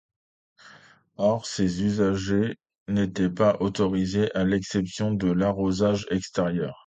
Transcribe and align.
Or, 1.17 1.45
ces 1.45 1.83
usages 1.83 2.35
n’étaient 2.87 3.29
pas 3.29 3.57
autorisés, 3.59 4.31
à 4.33 4.43
l’exception 4.43 5.13
de 5.13 5.31
l’arrosage 5.31 6.07
extérieur. 6.09 6.73